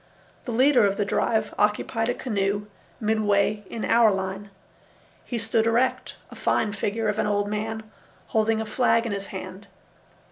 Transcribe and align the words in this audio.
The 0.45 0.51
leader 0.51 0.83
of 0.83 0.97
the 0.97 1.05
drive 1.05 1.53
occupied 1.59 2.09
a 2.09 2.15
canoe 2.15 2.65
midway 2.99 3.63
in 3.69 3.85
our 3.85 4.09
line. 4.11 4.49
He 5.25 5.37
stood 5.37 5.67
erect, 5.67 6.15
a 6.31 6.35
fine 6.35 6.71
figure 6.71 7.07
of 7.07 7.19
an 7.19 7.27
old 7.27 7.47
man, 7.47 7.83
holding 8.29 8.59
a 8.59 8.65
flag 8.65 9.05
in 9.05 9.11
his 9.11 9.27
hand. 9.27 9.67